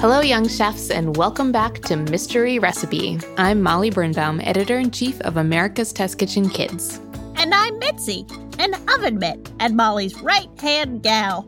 [0.00, 3.18] Hello, young chefs, and welcome back to Mystery Recipe.
[3.36, 7.02] I'm Molly Birnbaum, editor in chief of America's Test Kitchen Kids.
[7.36, 8.24] And I'm Mitzi,
[8.58, 11.42] an oven mitt and Molly's right hand gal.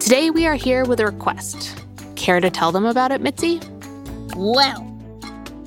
[0.00, 1.80] Today we are here with a request.
[2.16, 3.60] Care to tell them about it, Mitzi?
[4.34, 4.82] Well,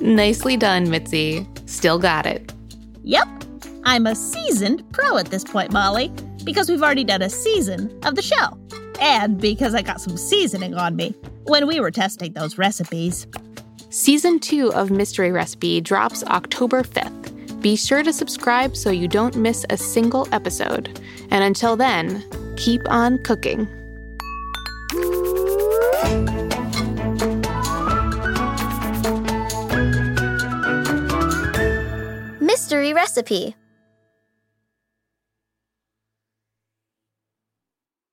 [0.00, 1.44] Nicely done, Mitzi.
[1.66, 2.52] Still got it.
[3.02, 3.26] Yep.
[3.84, 6.12] I'm a seasoned pro at this point, Molly,
[6.44, 8.56] because we've already done a season of the show.
[9.00, 11.12] And because I got some seasoning on me
[11.46, 13.26] when we were testing those recipes.
[13.90, 17.31] Season 2 of Mystery Recipe drops October 5th.
[17.62, 21.00] Be sure to subscribe so you don't miss a single episode.
[21.30, 22.24] And until then,
[22.56, 23.68] keep on cooking.
[32.40, 33.54] Mystery Recipe